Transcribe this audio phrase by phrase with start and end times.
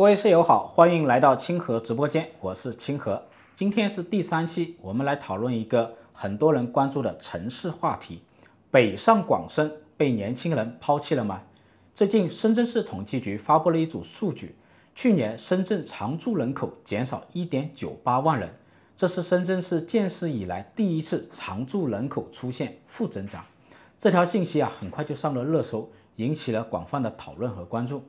[0.00, 3.22] 各位室友好，欢迎来到清河直播间，我是清河。
[3.54, 8.22] 今天是第三期，我们来讨论一个很多人关注的城市话题：
[8.70, 11.42] 北上广深被年轻人抛弃了吗？
[11.94, 14.54] 最近，深圳市统计局发布了一组数据，
[14.94, 18.48] 去年深圳常住人口减少1.98万人，
[18.96, 23.44] 这是深圳市建市以来第一次常住人口出现负增长。
[23.98, 28.02] 这条信息啊，很快就上了热搜，引起了广泛的讨论和关注。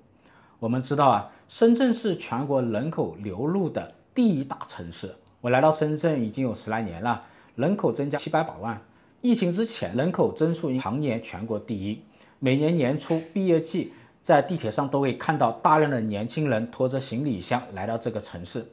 [0.61, 5.11] 我们知道啊，深圳是全国人口流入的第一大城市。
[5.41, 7.23] 我来到深圳已经有十来年了，
[7.55, 8.79] 人口增加七百把万。
[9.21, 11.99] 疫情之前，人口增速常年全国第一。
[12.37, 18.63] 每年年初毕业季，在地铁上都会看到大量的年轻人拖着行李箱来到这个城市。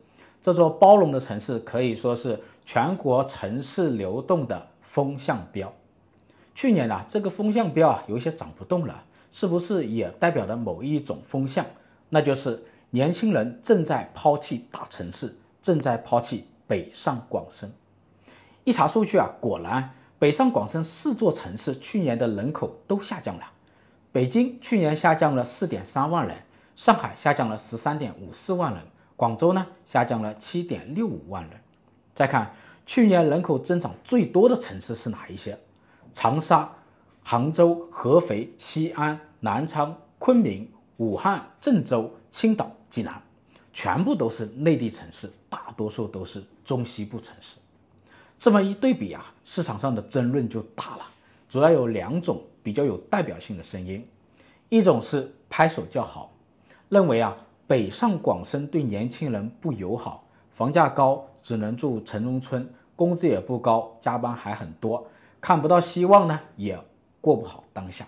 [0.42, 5.72] 这座包容的城市可以说是全国城市流动的风向标。
[6.54, 9.04] 去年啊，这个风向标啊有些涨不动了。
[9.38, 11.64] 是不是也代表着某一种风向？
[12.08, 12.60] 那就是
[12.90, 17.72] 年轻人正在抛弃大城市，正在抛弃北上广深。
[18.64, 23.44] 一查数据啊，果然北上广深四座城市去年的人口都下降了。
[24.10, 26.36] 北京去年下降了四点三万人，
[26.74, 28.82] 上海下降了十三点五四万人，
[29.14, 31.52] 广州呢下降了七点六五万人。
[32.12, 32.52] 再看
[32.86, 35.56] 去年人口增长最多的城市是哪一些？
[36.12, 36.72] 长沙。
[37.30, 43.20] 杭州、合肥、西安、南昌、昆明、武汉、郑州、青岛、济南，
[43.70, 47.58] 全部都是内地城市，大多数都是中西部城市。
[48.38, 51.02] 这么一对比啊，市场上的争论就大了。
[51.50, 54.02] 主要有两种比较有代表性的声音，
[54.70, 56.32] 一种是拍手叫好，
[56.88, 60.24] 认为啊北上广深对年轻人不友好，
[60.56, 65.06] 房价高，只能住城中村，工资也不高，加班还很多，
[65.42, 66.82] 看不到希望呢，也。
[67.20, 68.06] 过不好当下。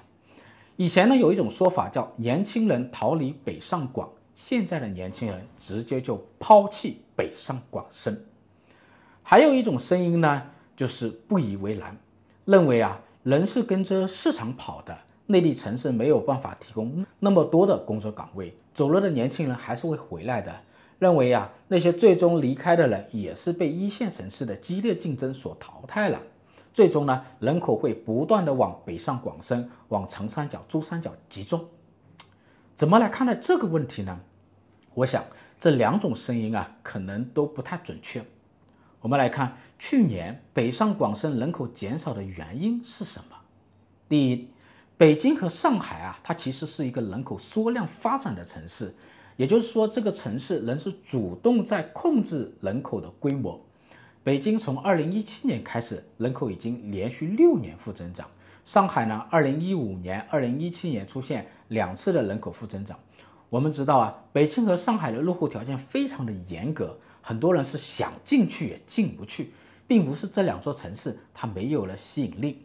[0.76, 8.24] 以前呢，有一种说法叫年轻人逃离北上广，现在的年轻人直接就抛弃北上广深。
[9.22, 10.42] 还有一种声音呢，
[10.74, 11.96] 就是不以为然，
[12.46, 14.96] 认为啊，人是跟着市场跑的，
[15.26, 20.54] 内地城市没有办法提供那么多的工作岗位，走了的年轻人还是会回来的。
[20.98, 26.20] 认为啊，那些最终离开的人也是被一线城市的激烈竞争所淘汰了。
[26.80, 31.62] 最终呢，人口会不断的往北上广深、往长三角、珠三角集中。
[32.74, 34.18] 怎么来看待这个问题呢？
[34.94, 35.22] 我想
[35.60, 38.24] 这两种声音啊，可能都不太准确。
[39.02, 43.36] 我们来看去年北上广深人口减少的原因是什么？
[44.08, 44.48] 第一，
[44.96, 48.94] 北京和上海啊，它其实是一个人口缩量发展的城市，
[49.36, 53.60] 也就是说，这个城市人是主动在控制人口的规模。
[54.22, 58.28] 北京从二零一七年开始，人口已经连续六年负增长。
[58.66, 62.98] 上海呢，二零一五年、二零一七年出现两次的人口负增长。
[63.48, 69.54] 我们知道啊，北京和上海的落户条件非常的严格，很多人是想进去也进不去，
[69.86, 72.62] 并不是这两座城市它没有了吸引力。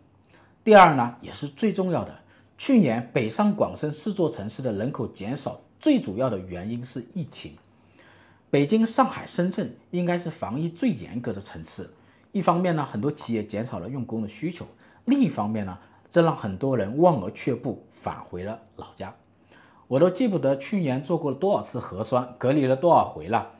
[0.62, 2.14] 第二呢，也是最重要的，
[2.58, 7.54] 去年北上广深四座城市的人口减少，最主要的原因是疫情。
[8.56, 11.90] 北京、上海、深圳应该是防疫最严格的城市。
[12.32, 14.64] 一方面呢，很多企业减少了用工的需求；
[15.04, 15.78] 另一方面呢，
[16.08, 19.14] 这让很多人望而却步，返回了老家。
[19.90, 23.52] 我都记不得去年做过了多少次核酸，隔离了多少回了。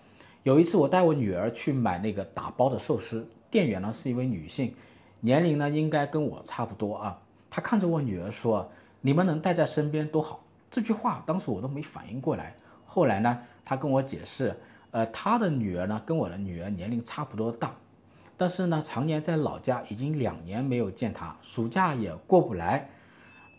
[0.44, 4.74] 有一次，我带我女儿去买那个打包的寿司，店员呢是一位女性，
[5.20, 7.20] 年龄呢应该跟我差不多啊。
[7.50, 10.42] 她看着我女儿说：“你们能带在身边多好。”
[10.72, 12.56] 这句话当时我都没反应过来。
[12.86, 14.56] 后来呢，她跟我解释。
[14.96, 17.76] 呃，他的女儿呢，跟我的女儿年龄差不多大，
[18.38, 22.88] 但是呢，常年在老家，已经两年没有见她，暑假也过不来。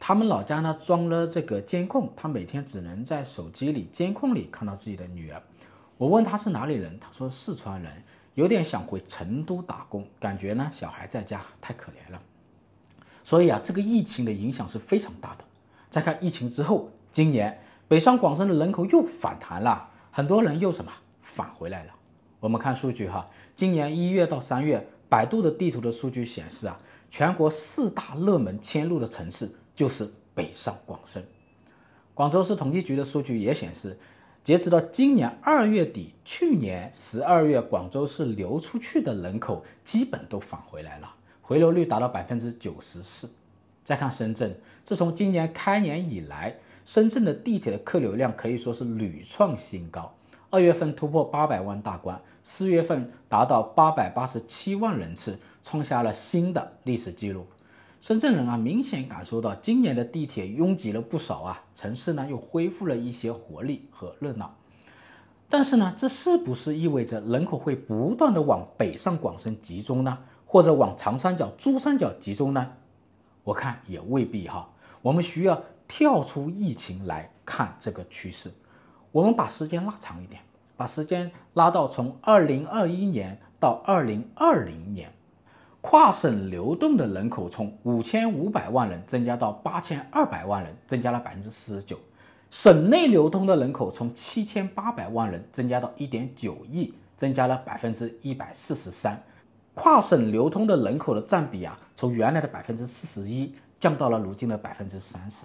[0.00, 5.42] 他们老家呢装了这个监控，他每天只能在手机里监控里看到自己的女儿。
[5.98, 7.92] 我问他是哪里人，他说四川人，
[8.32, 12.18] 有点想回成都打工，感觉呢小孩在家太可怜了。
[13.24, 15.44] 所以啊，这个疫情的影响是非常大的。
[15.90, 20.90] 再看疫情之后，今年北上广深的人口又反弹了，很多人又什么？
[21.36, 21.92] 返回来了。
[22.40, 26.80] 我们看数据哈，今年一月到三月，百度的地图的数据显示啊，
[27.10, 31.22] 全国四大热门迁入的城市就是北上广深。
[32.14, 33.98] 广州市统计局的数据也显示，
[34.42, 43.28] 截止到今年二月底，去年十二月广州市流出去的人口基本都返回来了，回流率达到百分之九十四。
[43.84, 46.56] 再看深圳，自从今年开年以来，
[46.86, 50.15] 深圳的地铁的客流量可以说是屡创新高。
[50.50, 57.46] 二月份突破八百万大关，四月份达到八百八十七万人次，创下了新的历史记录。
[58.00, 64.54] 深圳人啊，明显感受到今年的地铁拥挤了不少啊，城市呢又恢复了一些活力和热闹。
[65.48, 70.18] 但是呢，这是不是意味着人口会不断的往北上广深集中呢？
[70.44, 72.72] 或者往长三角、珠三角集中呢？
[73.42, 74.68] 我看也未必哈。
[75.02, 78.52] 我们需要跳出疫情来看这个趋势。
[79.16, 80.42] 我们把时间拉长一点，
[80.76, 85.10] 把时间拉到从二零二一年到二零二零年，
[85.80, 91.98] 跨省流动的人口从五千五百万人增加到八千二百万人，增加了百分之四十九。
[92.50, 99.18] 省内流通的人口从七千八百万人增加到一点九亿，增加了百分之一百四十三。
[99.72, 105.38] 跨省流通的人口的占比啊，从原来的百分之四十一降到了如今的百分之三十。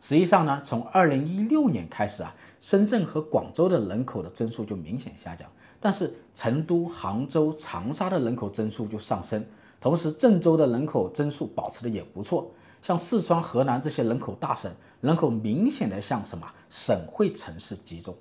[0.00, 5.48] 实际上呢，从二零一六年开始啊，深圳和广州的人口的增速就明显下降，
[5.80, 9.44] 但是成都、杭州、长沙的人口增速就上升，
[9.80, 12.48] 同时郑州的人口增速保持的也不错。
[12.80, 14.70] 像四川、河南这些人口大省，
[15.00, 18.14] 人口明显的向什么省会城市集中。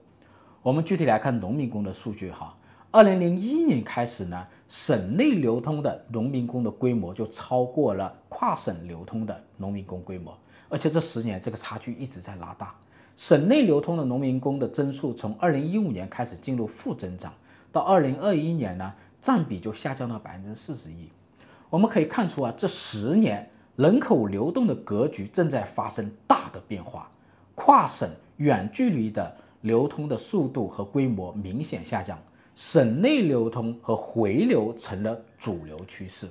[0.63, 2.57] 我们具体来看农民工的数据哈，
[2.89, 10.35] 二零零一年开始呢，省内流通的农民工的规模就超过了跨省流通的农民工规模，
[10.67, 12.75] 而且这十年这个差距一直在拉大。
[13.17, 17.33] 省内流通的农民工的增速从二零一五年开始进入负增长，
[17.71, 21.09] 到二零二一年呢，占比就下降到百分之四十一。
[21.69, 23.47] 我们可以看出啊，这十年。
[23.77, 27.09] 人口流动的格局正在发生大的变化，
[27.55, 32.19] 跨省远距离的流通的速度和规模明显下降，
[32.53, 36.27] 省内流通和回流成了主流趋势。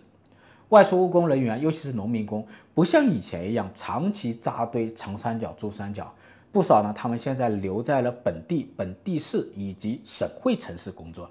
[0.69, 6.15] 外出务工人员，尤其是农民工，不像以前一样长期扎堆长三角、珠三角，
[6.53, 11.31] 不少呢，他们现在留在了本地、本地市以及省会城市工作。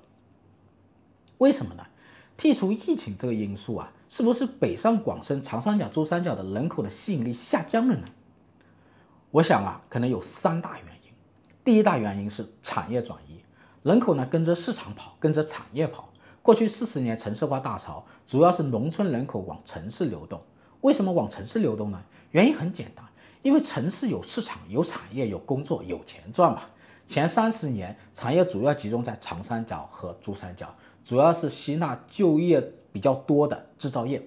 [1.39, 1.85] 为什么呢？
[2.37, 3.91] 剔除疫情这个因素啊。
[4.11, 8.05] 是不是北上广深、长三角、珠三角的人口的吸引力下降了呢？
[9.29, 11.11] 我想啊，可能有三大原因。
[11.63, 13.39] 第一大原因是产业转移，
[13.83, 16.09] 人口呢跟着市场跑，跟着产业跑。
[16.41, 20.41] 过去四十年城市化大潮，主要是农村人口往城市流动。
[20.81, 22.01] 为什么往城市流动呢？
[22.31, 23.05] 原因很简单，
[23.41, 26.63] 因为城市有市场、有产业、有工作、有钱赚嘛。
[27.07, 32.71] 前三十年，产业主要集中在长三角和珠三角，主要是吸纳就业。
[32.91, 34.19] 比较多的制造业，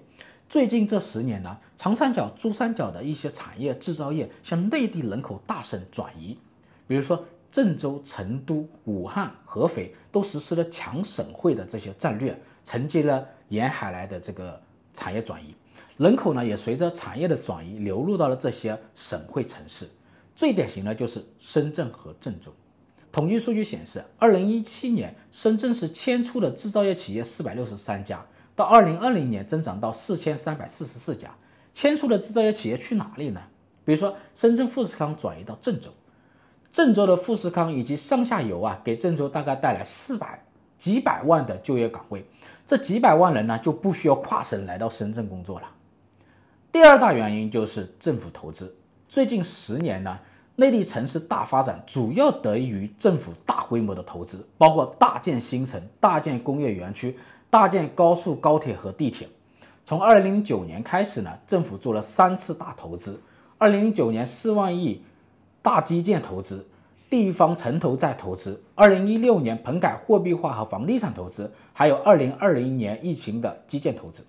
[0.49, 6.39] 最近这十年呢，长三角、珠三角的一些产业制造业向内地人口大省转移，
[6.87, 14.63] 比如说郑州、成都、武汉、合肥都实施了强省会的这些战略，承接了沿海来的这个
[14.95, 15.53] 产业转移，
[16.03, 19.89] 人口呢也随着产业的转移流入到了这些省会城市，
[20.35, 22.53] 最典型的就是深圳和郑州。
[23.13, 28.21] 统计数据显示，二零一七年深圳市迁出的制造业企业四百六十三家。
[28.57, 31.31] 到二零二零年增长到四千三百四十四家，
[31.73, 33.41] 迁出的制造业企业去哪里呢？
[33.85, 35.89] 比如说深圳富士康转移到郑州，
[36.73, 40.45] 郑州的富士康以及上下游啊，给郑州大概带来四百
[40.77, 42.27] 几百万的就业岗位，
[42.67, 45.69] 这几百万人呢就不需要跨省来到深圳工作了。
[46.73, 48.75] 第二大原因就是政府投资，
[49.07, 50.19] 最近十年呢，
[50.57, 57.15] 内地城市大发展主要得益于政府大规模的投资，包括大建新城、大建工业园区。
[57.51, 59.29] 大建高速高铁和地铁，
[59.85, 63.21] 从二零零九年开始呢，政府做了三次大投资。
[63.59, 65.03] 二零零九年四万亿
[65.61, 66.67] 大基建投资，
[67.11, 68.59] 地方城投债投资。
[68.75, 74.25] 二零一六年棚改货币化和房地产投资，还有二零二零年疫情的基建投资。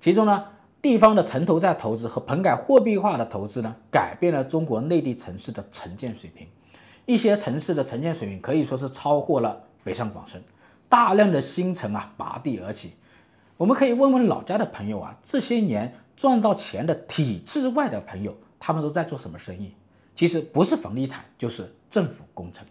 [0.00, 0.44] 其中呢，
[0.82, 6.46] 地方的城投债投资和棚改货币化的投资呢，改变了中国内地城市的城建水平。
[7.04, 10.42] 一些城市的城建水平可以说是超过了北上广深。
[10.88, 12.92] 大量的新城啊拔地而起，
[13.56, 19.72] 我们可以问问老家的朋友啊，这些年赚到钱的体制外的朋友，他们都在做什么生意？
[20.16, 22.66] 其实不是房地产，就是政府工程。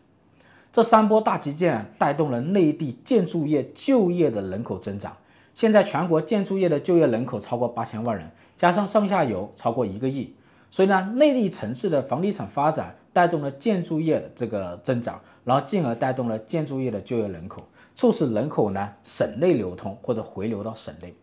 [0.71, 5.15] 这三波大基建带动了内地建筑业就业的人口增长。
[5.59, 10.33] 现在全国建筑业的就业人口超过八千万人，加上上下游超过一个亿，
[10.71, 17.67] 所以呢，内地城市的房地产发展带动了建筑业的这个增长，然后进而带动了建筑业的就业人口。
[17.93, 21.13] 促使人口呢省内流通或者回流到省内。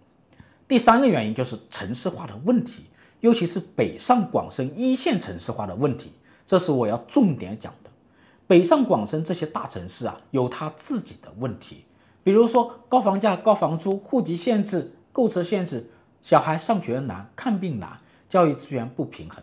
[0.69, 2.85] 第三个原因就是城市化的问题，
[3.21, 6.13] 尤其是北上广深一线城市化的问题，
[6.47, 7.89] 这是我要重点讲的。
[8.47, 11.87] 北上广深这些大城市啊，有它自己的问题，
[12.27, 15.89] 比如说高房价、高房租、户籍限制、购车限制、
[16.23, 19.41] 小孩上学难、看病难、教育资源不平衡，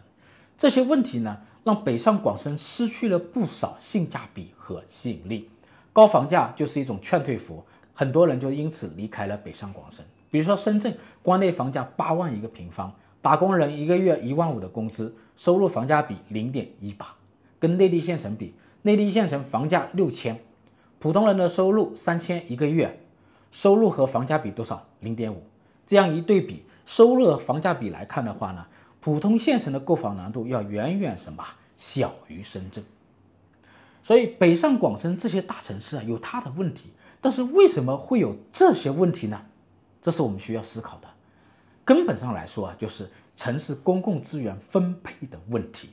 [0.58, 5.50] 这些问题呢，让北上广深失去了不少性价比和吸引力。
[5.94, 7.64] 高房价就是一种劝退符，
[7.94, 10.04] 很多人就因此离开了北上广深。
[10.30, 17.16] 比如说深圳，关内房价八万一个平方，打工人一个月一万五的工资，收入房价比零点一八，
[17.60, 20.38] 跟内地县城比，内地县城房价六千，
[21.04, 22.98] 普通人的收入三千一个月，
[23.52, 24.88] 收入和房价比多少？
[25.02, 25.44] 零点五。
[25.86, 28.66] 这样一对比，收入和房价比来看的话呢，
[29.02, 31.44] 普通县城的购房难度要远远什么
[31.78, 32.82] 小于深圳。
[34.02, 39.42] 所以北上广深这些大城市啊，有它的问题，但是为什么会有这些问题呢？
[40.02, 41.08] 这是我们需要思考的。
[41.84, 45.90] 根本上来说啊，就是城市公共资源分配的问题。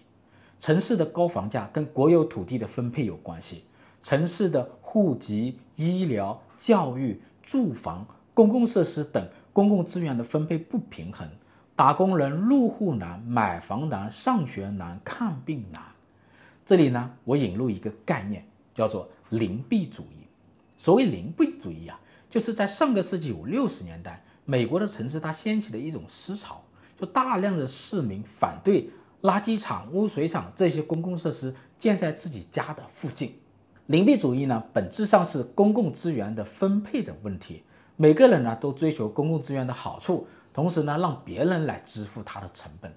[0.61, 3.65] 城市的高房价跟国有土地的分配有关系，
[4.03, 11.29] 城市的户籍、医疗、教育、住房、公共设施等公共资源的分配不平衡，
[11.77, 15.83] 打工人入户难、买房难、上学难、看病难。
[16.65, 20.27] 这里呢，我引入一个概念，叫做邻避主义。
[20.77, 26.63] 所谓邻避主义啊，就是在上个世纪五六十年代，美国的城市它掀起的一种思潮，
[26.99, 28.89] 就大量的市民反对。
[29.23, 33.35] 垃圾场、污水厂这些公共设施建在自己家的附近，
[33.91, 37.65] 邻避主义呢，本质上是公共资源的分配的问题。
[37.97, 42.95] 每个人呢都追求公共资源的好处，同时呢让别人来支付它的成本。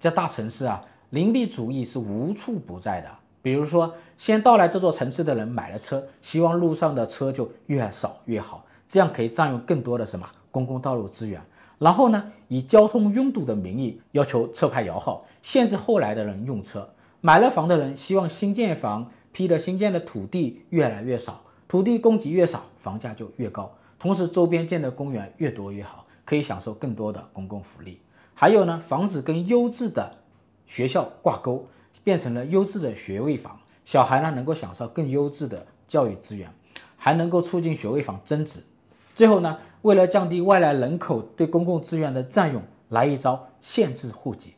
[0.00, 3.08] 在大城市啊，邻避主义是无处不在的。
[3.40, 11.40] 比如说，先到来这座城市的人买了车，希望路上的车就越少越好，这样可以占用更多的什么公共道路资源。
[11.78, 16.88] 然后呢，以交通拥堵的名义要求车牌摇号，限制后来的人用车。
[17.24, 23.72] 买了房的人希望新建房批的新建的土地越来越少，土地供给越少，房价就越高。
[23.98, 28.00] 同时，周边建的公园越多越好，可以享受更多的公共福利。
[28.34, 30.12] 还有呢，房子跟优质的
[30.66, 31.66] 学校挂钩，
[32.02, 36.52] 变成了优质的学位房，小孩呢能够享受更优质的教育资源，
[36.96, 38.60] 还能够促进学位房增值。
[39.14, 44.54] 最后呢，为了降低外来人口对公共资源的占用，来一招限制户籍。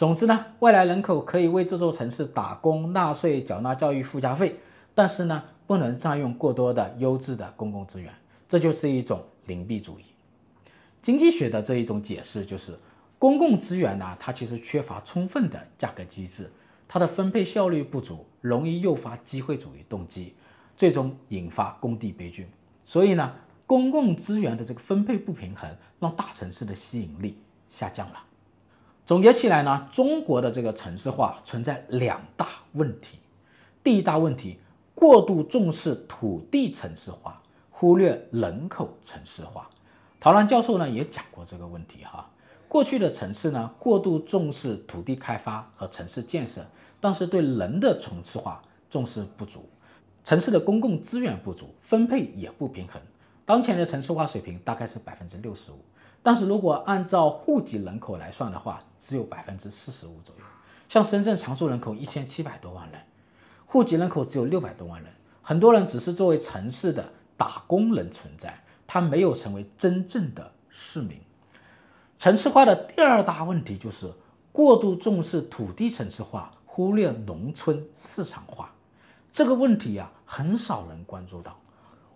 [0.00, 4.56] 总之呢，外来人口可以为这座城市打工、纳税、缴纳教育附加费，
[4.94, 8.10] 但是呢，不能占用过多的优质的公共资源。
[8.48, 10.04] 这就是一种邻避主义。
[11.02, 12.78] 经济学的这一种解释就是，
[13.18, 16.50] 公共资源呢，它其实缺乏充分的价格机制，
[16.88, 20.32] 它的分配效率不足，容易诱发机会主义动机，
[20.78, 22.48] 最终引发工地悲剧。
[22.86, 23.34] 所以呢。
[23.66, 27.36] 公共资源的这个分配不平衡，让大城市的吸引力
[27.68, 28.24] 下降了。
[29.10, 33.18] 总结起来呢，中国的这个城市化存在两大问题。
[33.82, 34.60] 第一大问题，
[34.94, 39.68] 过度重视土地城市化，忽略人口城市化。
[40.20, 42.30] 陶然教授呢也讲过这个问题哈。
[42.68, 46.64] 过去的城市呢，过度重视土地开发和城市建设，
[47.00, 49.68] 但是对人的城市化重视不足，
[50.22, 53.02] 城市的公共资源不足，分配也不平衡。
[53.44, 55.80] 当前的城市化水平大概是百分之六十五，
[56.22, 60.44] 但是如果按照户籍人口来算的话，只有百分之四十五左右。
[60.88, 63.00] 像深圳常住人口一千七百多万人，
[63.64, 71.18] 户籍人口只有六百多万人，很多人只是作为城市的打工人存在，他没有成为真正的市民。
[72.18, 74.12] 城市化的第二大问题就是
[74.52, 78.70] 过度重视土地城市化，忽略农村市场化。
[79.32, 81.56] 这个问题呀，很少人关注到。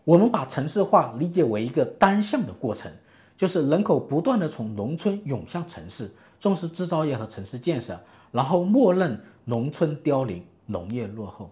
[0.02, 2.92] 我们把城市化理解为一个单向的过程，
[3.36, 6.10] 就是人口不断地从农村涌向城市，
[6.40, 8.00] 重视制造业和城市建设，
[8.32, 11.50] 然后默认农村凋零，农业落后。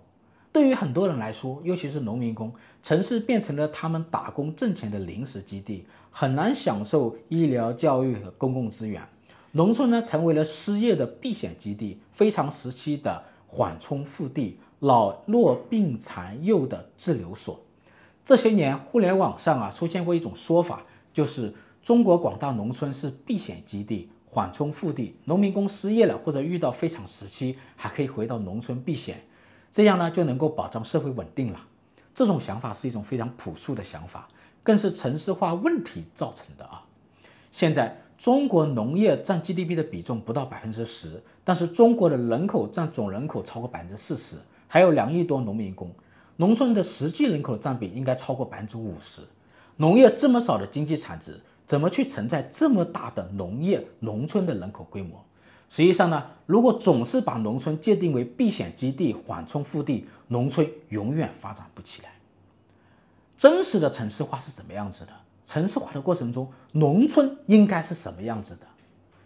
[0.53, 9.03] 对于很多人来说，尤其是农民工，城市变成了他们打工挣钱的临时基地，很难享受医疗、教育和公共资源。
[9.53, 17.59] 农村呢，成为了失业的避险基地，非常时期的缓冲腹地，老弱病残幼的滞留所。
[18.25, 20.83] 这些年，互联网上啊出现过一种说法，
[21.15, 29.21] 就是中国广大农村是避险基地、缓冲腹地，农民工失业了或者遇到非常时期，还可以回到农村避险，
[29.71, 31.59] 这样呢就能够保障社会稳定了。
[32.15, 34.29] 这种想法是一种非常朴素的想法，
[34.63, 36.85] 更是城市化问题造成的啊。
[37.51, 44.37] 现在中国农业占 GDP 的比重不到百分之十，但是中国的人口占总人口超过百分之四十，
[44.69, 45.91] 还有两亿多农民工。
[46.37, 49.23] 农村的实际人口占比应该超过百分之五十，
[49.77, 55.25] 农业这么少的经济产值，怎么去承载这么大的农业农村的人口规模？
[55.69, 62.11] 实际上呢，如果总是把农村界定为避险基地、缓冲腹地，农村永远发展不起来。
[63.39, 65.13] 真实的城市化是什么样子的？
[65.47, 68.67] 城市化的过程中，农村应该是什么样子的？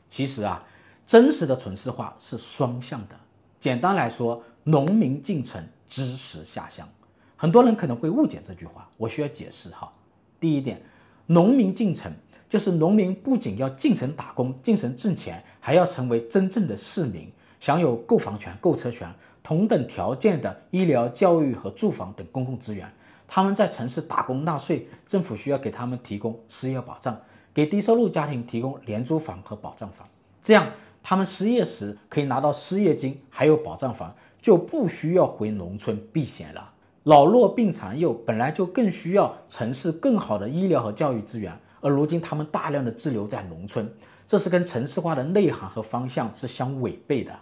[0.09, 0.65] 其实啊，
[1.07, 3.17] 真实的城市化是双向的。
[3.59, 6.89] 简单来说，农民进城，知识下乡。
[7.37, 9.93] 很多人可能会误解这句话，我需要解释哈。
[10.39, 10.81] 第一点，
[11.27, 12.13] 农民进城
[12.49, 19.13] 就是农民不仅要进城打工、进城挣钱，还要成为真正的市民，享有购房权、购车权，
[19.43, 22.91] 同等条件的医疗、教育和住房等公共资源。
[23.29, 27.21] 他们在城市打工纳税，政府需要给他们提供失业保障，
[27.53, 30.07] 给低收入家庭提供廉租房和保障房，
[30.41, 30.71] 这样
[31.03, 36.71] 他们失业时可以拿到失业金，还有保障房，就不需要回农村避险了。
[37.03, 43.93] 老弱病残幼本来就更需要城市更好的医疗和教育资源，而如今他们大量的滞留在农村，
[44.27, 47.39] 这是跟城市化的内涵和方向是相违背的。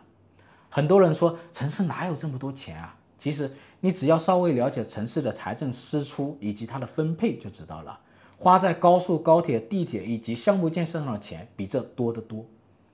[0.68, 2.96] 很多人说城市哪有这么多钱啊？
[3.18, 3.50] 其实
[3.80, 7.98] 你只要稍微了解城市的财政支出以及它的分配就知道了。
[8.36, 12.44] 花在高速、高铁、地铁以及项目建设上的钱比这多得多。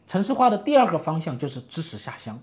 [0.06, 2.38] 城市化的第二个方向就是支持下乡。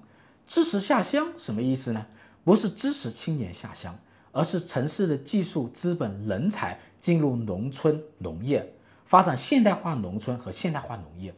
[0.48, 2.06] 支持下乡什么意思呢？
[2.44, 3.98] 不是支持青年下乡。
[4.34, 8.72] 而是城市的技术、资本、人才进入农村农业，
[9.08, 11.34] 发展现代化农村和现代化农业。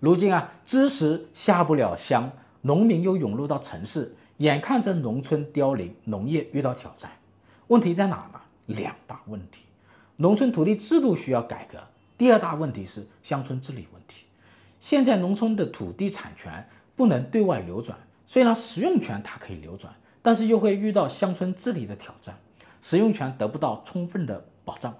[0.00, 7.12] 如今啊，知识下不了乡，农民又涌入到城市，眼看着农村凋零，农业遇到挑战。
[7.68, 8.40] 问题在哪呢？
[8.66, 9.60] 两大问题：
[10.16, 11.78] 农村土地制度需要改革；
[12.18, 14.24] 第二大问题是乡村治理问题。
[14.80, 19.92] 现在农村的土地产权不能对外流转，虽然使用权它可以流转。
[20.24, 22.38] 但是又会遇到乡村治理的挑战，
[22.80, 24.94] 使用权得不到充分的保障，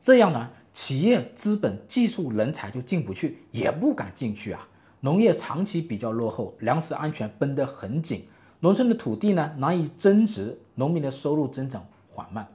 [0.00, 4.68] 这样呢，企业、资本、技术、人才就进不去，也不敢进去啊。
[5.00, 8.26] 农业长期比较落后，粮食安全绷得很紧，
[8.60, 12.46] 农村的土地呢难以增值，农民的收入增长缓慢。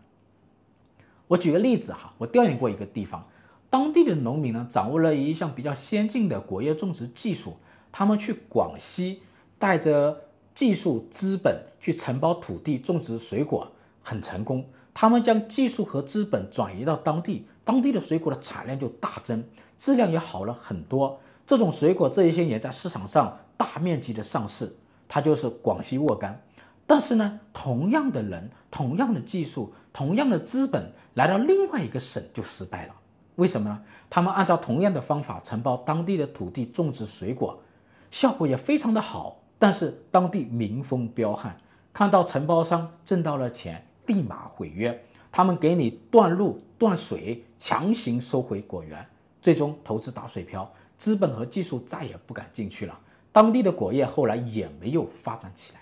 [1.30, 3.28] 我举个例子哈，我调研过一个地方，
[3.72, 7.56] 当地的农民呢掌握了一项比较先进的果叶种植技术，
[7.92, 9.22] 他们去广西
[9.58, 10.26] 带着。
[10.56, 13.72] 技术资本去承包土地种植水果
[14.02, 19.44] 很成功，他们将技术和资本转移到当地，当地的水果的产量就大增，
[19.78, 21.20] 质量也好了很多。
[21.46, 24.76] 这种水果这一些年在市场上大面积的上市，
[25.08, 26.34] 它就是广西沃柑。
[26.88, 32.96] 但是呢，同样的人、同样的技术、同样的资本来到另外一个省就失败了，
[33.36, 33.80] 为什么呢？
[34.10, 37.62] 他们按照同样的方法承包当地的土地种植水果，
[38.10, 39.38] 效果也非常的好。
[39.60, 41.56] 但是当地民风彪悍，
[41.94, 45.06] 看到承包商挣到了钱，立马毁约。
[45.40, 49.08] 他们给你断路断水，强行收回果园，
[49.42, 53.00] 最终投资打水漂，资本和技术再也不敢进去了。
[53.32, 55.80] 当地的果业后来也没有发展起来。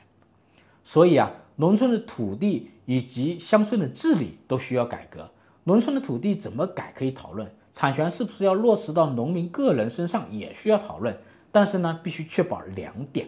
[0.83, 5.27] 所以啊，农村的土地以及乡村的治理都需要改革。
[5.63, 11.17] 农村的土地怎么改可以讨论，产权是不是要落实到农民个人身上也需要讨论。
[11.51, 13.27] 但是呢，必须确保两点。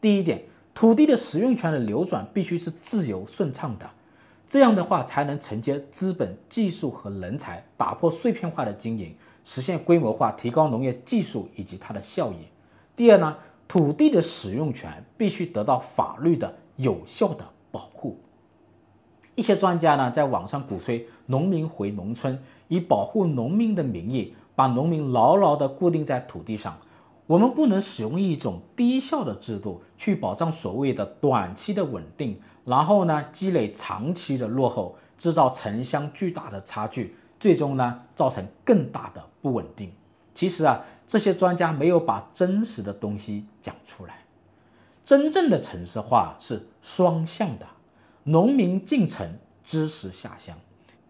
[0.00, 3.90] 第一点，土地的使用权的流转必须是自由顺畅的，
[4.54, 9.12] 这样的话才能承接资本、技术和人才，打破碎片化的经营，
[9.42, 12.36] 实现规模化，提高农业技术以及它的效益。
[12.94, 13.36] 第二呢，
[13.66, 18.16] 土地的使用权必须得到法律的有效的保护。
[19.34, 22.38] 一些专家呢，在网上鼓吹农民回农村，
[22.68, 26.78] 以保护农民的名义，把农民牢牢地固定在土地上。
[27.26, 39.90] 我们不能使用一种低效的制度去保障所谓的短期的稳定，然后呢，积累长期的落后，制造城乡巨大的差距，最终呢，造成更大的不稳定。
[40.34, 44.24] 其实啊，这些专家没有把真实的东西讲出来。
[45.06, 47.66] 真正的城市化是双向的，
[48.24, 50.54] 农民进城，知识下乡。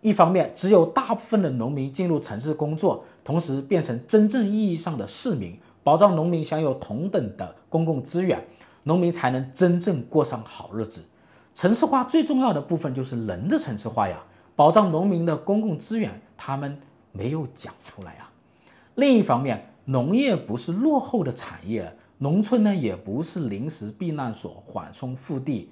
[0.00, 5.58] 一方面，只有大部分的农民进入城市工作，同时变成真正意义上的市民。
[5.84, 8.42] 保障农民享有同等的公共资源，
[8.84, 11.04] 农民才能真正过上好日子。
[11.54, 14.24] 城市化最重要的部分就是人的城市化呀，
[14.56, 16.80] 保障农民的公共资源，他们
[17.12, 18.32] 没有讲出来啊。
[18.94, 25.70] 另一方面，农业不是落后的产业，农村呢也不是临时避难所、缓冲腹地，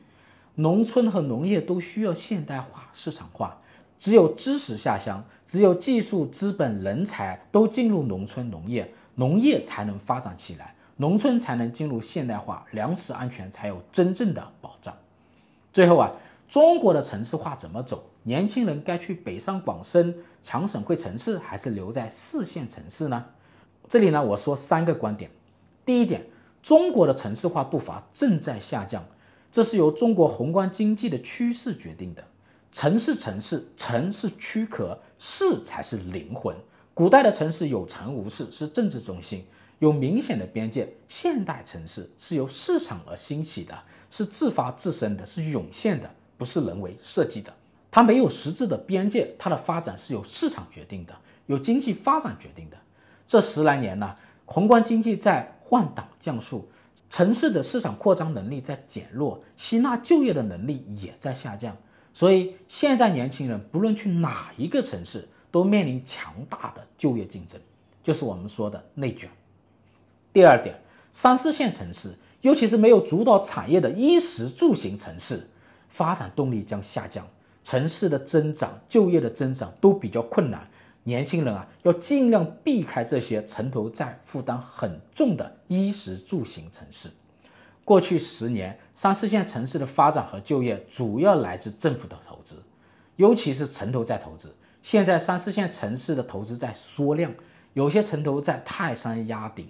[0.57, 3.59] 农村和农业都需要现代化、市场化。
[3.99, 8.93] 只有知识下乡，只有技术、资本、人才都进入农村农业。
[9.15, 14.95] 农业才能发展起来，农村才能进入现代化，粮食安全才有真正的保障。
[15.73, 16.13] 最后啊，
[16.49, 18.05] 中国的城市化怎么走？
[18.25, 23.25] 年轻人该去北上广深强省会城市，还是留在四线城市呢？
[23.89, 25.31] 这里呢，我说三个观点。
[25.85, 26.25] 第一点，
[26.63, 29.05] 中国的城市化步伐正在下降，
[29.51, 32.25] 这是由中国宏观经济的趋势决定的。
[32.71, 36.57] 城市城市，城是躯壳，市才是灵魂。
[36.95, 39.45] 古代的城市有城无市，是政治中心，
[39.79, 40.93] 有明显的边界。
[41.09, 43.79] 现代城市是由市场而兴起的，
[44.11, 47.53] 是自发自身的，是涌现的，不是人为设计的。
[47.91, 51.15] 它没有实质的边界，它的发展是由市场决定的，
[51.47, 52.77] 由经济发展决定的。
[53.27, 56.69] 这十来年呢，宏观经济在换挡降速，
[57.09, 61.75] 城市的市场扩张能力在减弱，吸纳就业的能力也在下降。
[62.13, 67.61] 所以现在年轻人不论去哪一个城市，都面临强大的就业竞争，
[68.03, 69.31] 就是我们说的内卷。
[70.33, 70.75] 第二点，
[71.13, 75.47] 三四线城市，尤其是没有主导产业的衣食住行城市，
[75.91, 77.29] 发展动力将下降，
[77.63, 80.67] 城市的增长、就业的增长都比较困难。
[81.05, 87.11] 年轻人啊，要尽量避开这些城投债负担很重的衣食住行城市。
[87.85, 92.63] 过去十年，三四线城市的发展和就业主要来自政府的投资，
[93.17, 94.55] 尤其是城投债投资。
[94.83, 97.33] 现在三四线城市的投资在缩量，
[97.75, 99.69] 有些城投在泰山压顶，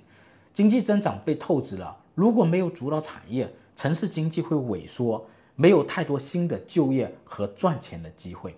[0.54, 1.96] 经济增长被透支了。
[2.14, 8.54] 如果没有主导产业，城市经济会萎缩，没有太多新的就业和赚钱的机会。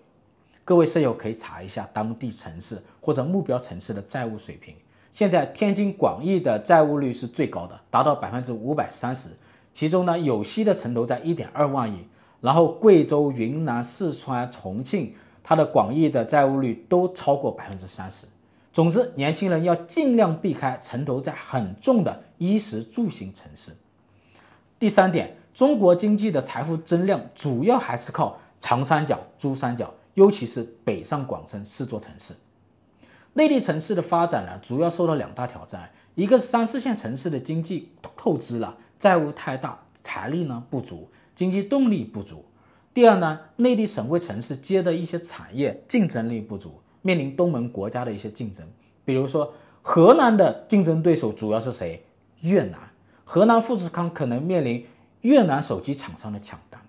[0.64, 4.74] 各位舍友可以查一下当地城市或者目标城市的债务水平。
[5.12, 9.28] 现在天津、广义的债务率是最高的，达到百分之五百三十。
[9.72, 12.06] 其中呢，有息的城投在一点二万亿，
[12.40, 15.14] 然后贵州、云南、四川、重庆，
[15.44, 18.26] 它的广义的债务率都超过百分之三十。
[18.72, 23.70] 总之，年轻人要尽量避开城投债很重的衣食住行城市。
[24.80, 29.94] 第三点，中国经济的财富增量主要还是靠长三角、珠三角。
[30.14, 32.34] 尤其是北上广深四座城市，
[33.32, 42.44] 内地城市的发展呢，主要受到两大挑战，一个是三四线城市的经济透支了，债务太大，财力呢不足，经济动力不足；
[42.94, 48.64] 第二呢，内地省会城市接的一些产业竞争力不足，面临东盟国家的一些竞争，
[49.04, 49.52] 比如说
[49.82, 52.04] 河南的竞争对手主要是谁？
[52.42, 52.78] 越南，
[53.24, 54.86] 河南富士康可能面临
[55.22, 56.80] 越南手机厂商的抢单。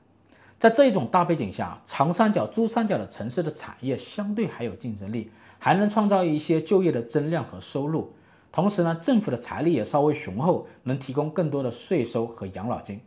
[0.59, 8.13] 在这一种大背景下，长三角、珠三角的城市的产业相对还有竞争力，还能创造一些就业的增量和收入。
[8.51, 13.01] 同时呢，政府的财力也稍微雄厚，能提供更多的税收和养老金。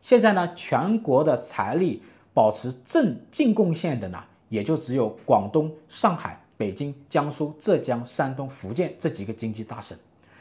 [0.00, 2.02] 现在呢，全国的财力
[2.34, 9.96] 保持正净贡献的呢，也就只有广东、上海、北京、江苏、浙江、山东、福建这几个经济大省。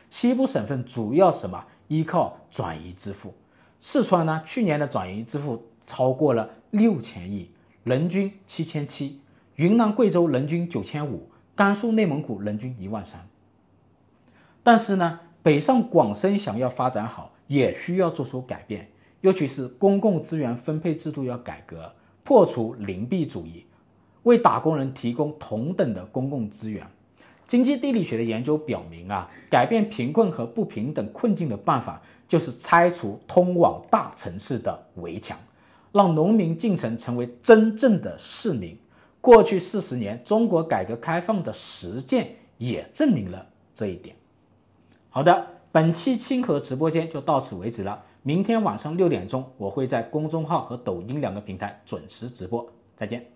[0.09, 1.63] 西部省份主要什么？
[1.87, 3.33] 依靠转移支付。
[3.79, 5.63] 四川呢，去年的转移支付。
[5.85, 7.51] 超过了六千亿，
[7.83, 9.19] 人均七千七；
[9.57, 11.27] 云南、贵州人均九千五；
[11.57, 13.27] 甘肃、内蒙古人均一万三。
[14.63, 18.87] 但是呢，北上广深想要发展好，也需要做出改变，
[19.23, 21.89] 尤其是公共资源分配制度要改革，
[22.25, 23.65] 破除邻避主义，
[24.23, 26.85] 为打工人提供同等的公共资源。
[27.47, 35.37] 经济地理学的研究表明啊，改变贫困和不平等困境的办法，就是拆除通往大城市的围墙。
[35.93, 38.77] 让农民进城成为真正的市民。
[39.21, 44.13] 过去四十年，中国改革开放的实践也证明了这一点。
[45.09, 48.03] 好的，本期清河直播间就到此为止了。
[48.25, 52.65] 明天晚上六点钟，我会在公众号和抖音两个平台准时直播。
[52.95, 53.32] 再见。